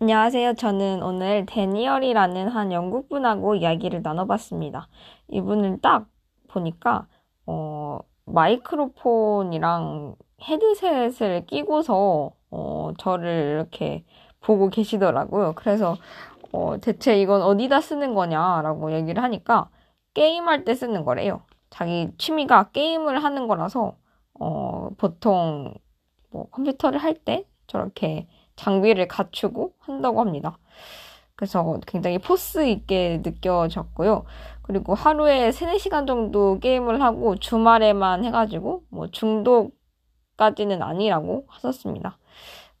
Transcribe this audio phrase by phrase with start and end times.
[0.00, 0.54] 안녕하세요.
[0.54, 4.88] 저는 오늘 데니얼이라는 한 영국 분하고 이야기를 나눠봤습니다.
[5.28, 6.06] 이분을 딱
[6.48, 7.08] 보니까,
[7.46, 14.04] 어, 마이크로폰이랑 헤드셋을 끼고서, 어, 저를 이렇게
[14.40, 15.54] 보고 계시더라고요.
[15.56, 15.96] 그래서,
[16.52, 19.68] 어, 대체 이건 어디다 쓰는 거냐라고 얘기를 하니까,
[20.14, 21.42] 게임할 때 쓰는 거래요.
[21.70, 23.96] 자기 취미가 게임을 하는 거라서,
[24.38, 25.74] 어, 보통,
[26.30, 28.26] 뭐, 컴퓨터를 할 때 저렇게
[28.58, 30.58] 장비를 갖추고 한다고 합니다.
[31.36, 34.24] 그래서 굉장히 포스 있게 느껴졌고요.
[34.62, 42.18] 그리고 하루에 3, 4시간 정도 게임을 하고 주말에만 해가지고 뭐 중독까지는 아니라고 하셨습니다.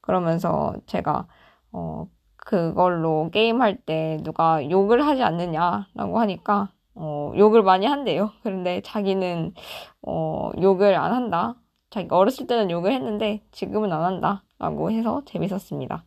[0.00, 1.28] 그러면서 제가
[1.72, 8.32] 어 그걸로 게임할 때 누가 욕을 하지 않느냐라고 하니까 어 욕을 많이 한대요.
[8.42, 9.54] 그런데 자기는
[10.02, 11.54] 어 욕을 안 한다.
[11.90, 14.42] 자기가 어렸을 때는 욕을 했는데 지금은 안 한다.
[14.58, 16.04] 라고 해서 재밌었습니다.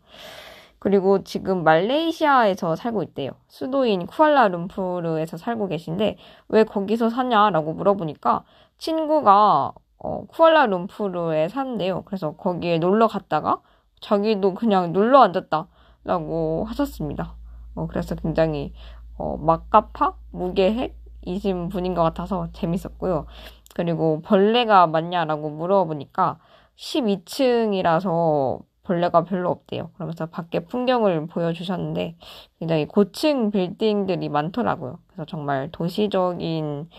[0.79, 3.31] 그리고 지금 말레이시아에서 살고 있대요.
[3.47, 6.17] 수도인 쿠알라룸푸르에서 살고 계신데
[6.49, 8.43] 왜 거기서 사냐라고 물어보니까
[8.79, 12.01] 친구가 어, 쿠알라룸푸르에 산대요.
[12.05, 13.61] 그래서 거기에 놀러 갔다가
[13.99, 17.35] 자기도 그냥 눌러 앉았다라고 하셨습니다.
[17.75, 18.73] 어, 그래서 굉장히
[19.19, 23.27] 어, 막가파 무계획이신 분인 것 같아서 재밌었고요.
[23.75, 26.39] 그리고 벌레가 많냐라고 물어보니까
[26.81, 29.91] 12층이라서 벌레가 별로 없대요.
[29.93, 32.15] 그러면서 밖에 풍경을 보여주셨는데
[32.59, 34.97] 굉장히 고층 빌딩들이 많더라고요.
[35.07, 36.89] 그래서 정말 도시적인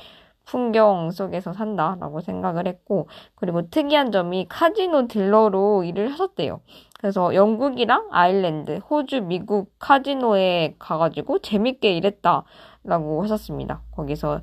[0.45, 6.61] 풍경 속에서 산다라고 생각을 했고 그리고 특이한 점이 카지노 딜러로 일을 하셨대요.
[6.99, 13.83] 그래서 영국이랑 아일랜드, 호주, 미국 카지노에 가가지고 재밌게 일했다라고 하셨습니다.
[13.91, 14.41] 거기서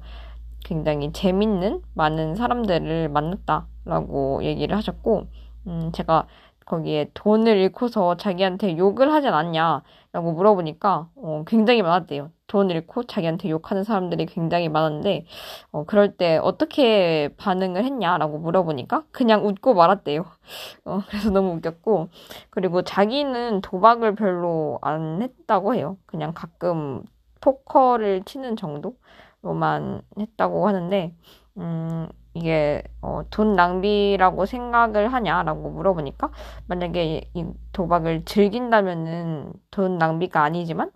[0.64, 5.28] 굉장히 재밌는 많은 사람들을 만났다라고 얘기를 하셨고,
[5.68, 6.28] 음, 제가
[6.70, 12.32] 거기에 돈을 잃고서 자기한테 욕을 하진 않냐라고 물어보니까 어, 굉장히 많았대요.
[12.48, 15.26] 돈을 잃고 자기한테 욕하는 사람들이 굉장히 많았는데
[15.72, 20.26] 어, 그럴 때 어떻게 반응을 했냐라고 물어보니까 그냥 웃고 말았대요.
[20.86, 22.10] 어, 그래서 너무 웃겼고
[22.52, 25.98] 그리고 자기는 도박을 별로 안 했다고 해요.
[26.06, 27.04] 그냥 가끔
[27.42, 28.96] 포커를 치는 정도?
[29.42, 31.16] 로만 했다고 하는데,
[31.58, 36.32] 음, 이게, 어, 돈 낭비라고 생각을 하냐라고 물어보니까,
[36.68, 40.92] 만약에 이 도박을 즐긴다면은 돈 낭비가 아니지만,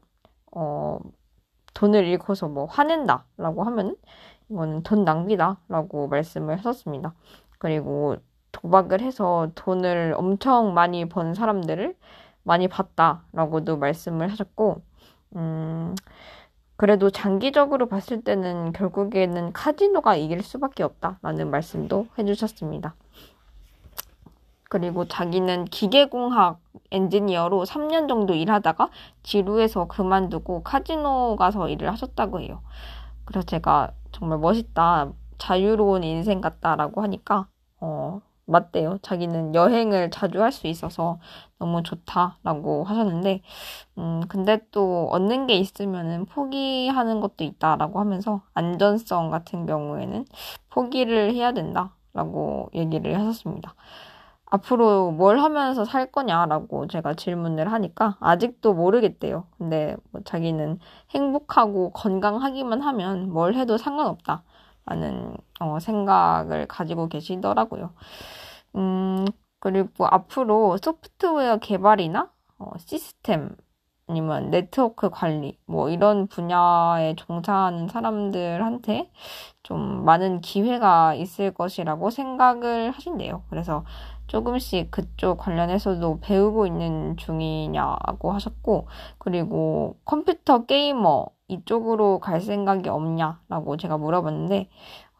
[0.55, 0.99] 어,
[1.73, 3.95] 돈을 잃고서 뭐 화낸다라고 하면은,
[4.49, 7.13] 이거는 돈 낭비다라고 말씀을 하셨습니다.
[7.59, 8.17] 그리고
[8.51, 11.95] 도박을 해서 돈을 엄청 많이 번 사람들을
[12.43, 14.81] 많이 봤다라고도 말씀을 하셨고,
[15.35, 15.95] 음,
[16.83, 22.93] 그래도 장기적으로 봤을 때는 결국에는 카지노가 이길 수밖에 없다라는 말씀도 해주셨습니다.
[24.65, 26.59] 그리고 자기는 기계공학
[26.91, 28.89] 엔지니어로 3년 정도 일하다가
[29.23, 32.61] 지루해서 그만두고 카지노 가서 일을 하셨다고 해요.
[33.23, 37.47] 그래서 제가 정말 멋있다, 자유로운 인생 같다라고 하니까,
[37.79, 38.99] 어, 맞대요.
[39.01, 41.19] 자기는 여행을 자주 할 수 있어서
[41.59, 43.41] 너무 좋다라고 하셨는데,
[43.99, 50.25] 음, 근데 또 얻는 게 있으면은 포기하는 것도 있다라고 하면서 안전성 같은 경우에는
[50.71, 53.75] 포기를 해야 된다라고 얘기를 하셨습니다.
[54.45, 59.47] 앞으로 뭘 하면서 살 거냐라고 제가 질문을 하니까 아직도 모르겠대요.
[59.57, 60.79] 근데 뭐 자기는
[61.11, 64.43] 행복하고 건강하기만 하면 뭘 해도 상관없다.
[64.85, 67.93] 라는 어, 생각을 가지고 계시더라고요.
[68.75, 69.25] 음,
[69.59, 73.55] 그리고 앞으로 소프트웨어 개발이나 어, 시스템
[74.07, 79.09] 아니면 네트워크 관리 뭐 이런 분야에 종사하는 사람들한테
[79.63, 83.43] 좀 많은 기회가 있을 것이라고 생각을 하신대요.
[83.49, 83.85] 그래서
[84.27, 93.97] 조금씩 그쪽 관련해서도 배우고 있는 중이냐고 하셨고 그리고 컴퓨터 게이머 이쪽으로 갈 생각이 없냐라고 제가
[93.97, 94.69] 물어봤는데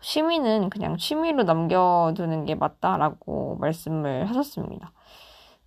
[0.02, 4.92] 취미는 그냥 취미로 남겨두는 게 맞다라고 말씀을 하셨습니다.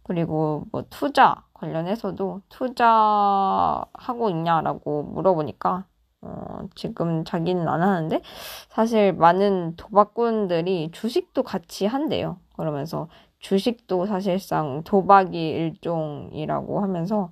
[0.03, 5.87] 그리고 뭐 투자 관련해서도 투자하고 있냐라고 물어보니까
[6.21, 8.21] 어, 지금 자기는 안 하는데
[8.69, 12.39] 사실 많은 도박꾼들이 주식도 같이 한대요.
[12.57, 17.31] 그러면서 주식도 사실상 도박이 일종이라고 하면서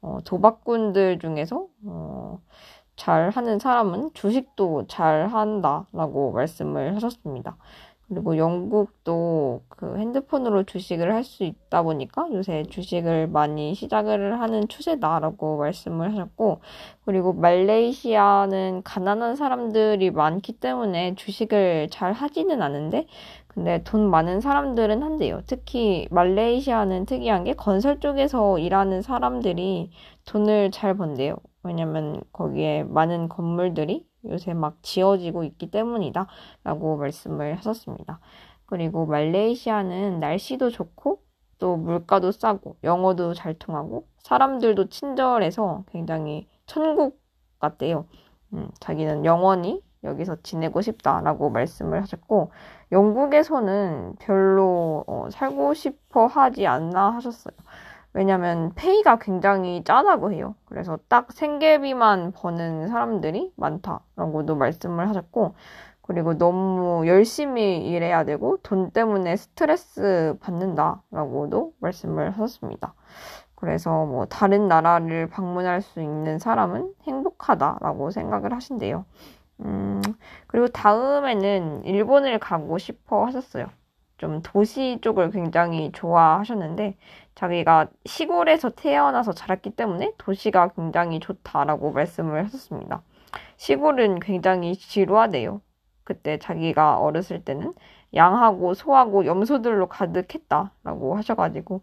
[0.00, 2.40] 어, 도박꾼들 중에서 어,
[2.96, 7.56] 잘 하는 사람은 주식도 잘 한다라고 말씀을 하셨습니다.
[8.08, 15.58] 그리고 영국도 그 핸드폰으로 주식을 할 수 있다 보니까 요새 주식을 많이 시작을 하는 추세다라고
[15.58, 16.60] 말씀을 하셨고,
[17.04, 23.06] 그리고 말레이시아는 가난한 사람들이 많기 때문에 주식을 잘 하지는 않은데,
[23.48, 25.40] 근데 돈 많은 사람들은 한대요.
[25.46, 29.90] 특히 말레이시아는 특이한 게 건설 쪽에서 일하는 사람들이
[30.26, 31.36] 돈을 잘 번대요.
[31.64, 36.26] 왜냐면 거기에 많은 건물들이 요새 막 지어지고 있기 때문이다.
[36.64, 38.20] 라고 말씀을 하셨습니다.
[38.66, 41.22] 그리고 말레이시아는 날씨도 좋고
[41.58, 47.20] 또 물가도 싸고 영어도 잘 통하고 사람들도 친절해서 굉장히 천국
[47.58, 48.06] 같대요.
[48.52, 52.50] 음, 자기는 영원히 여기서 지내고 싶다라고 말씀을 하셨고
[52.92, 57.56] 영국에서는 별로 어, 살고 싶어 하지 않나 하셨어요.
[58.16, 60.54] 왜냐면 페이가 굉장히 짜다고 해요.
[60.64, 65.54] 그래서 딱 생계비만 버는 사람들이 많다라고도 말씀을 하셨고,
[66.00, 72.94] 그리고 너무 열심히 일해야 되고 돈 때문에 스트레스 받는다라고도 말씀을 하셨습니다.
[73.54, 79.04] 그래서 뭐 다른 나라를 방문할 수 있는 사람은 행복하다라고 생각을 하신대요.
[79.60, 80.00] 음,
[80.46, 83.66] 그리고 다음에는 일본을 가고 싶어 하셨어요.
[84.16, 86.96] 좀 도시 쪽을 굉장히 좋아하셨는데
[87.36, 93.02] 자기가 시골에서 태어나서 자랐기 때문에 도시가 굉장히 좋다라고 말씀을 하셨습니다.
[93.58, 95.60] 시골은 굉장히 지루하대요.
[96.02, 97.74] 그때 자기가 어렸을 때는
[98.14, 101.82] 양하고 소하고 염소들로 가득했다라고 하셔가지고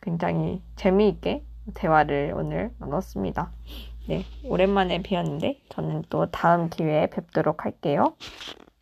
[0.00, 1.44] 굉장히 재미있게
[1.74, 3.50] 대화를 오늘 나눴습니다.
[4.08, 8.14] 네, 오랜만에 뵈었는데 저는 또 다음 기회에 뵙도록 할게요.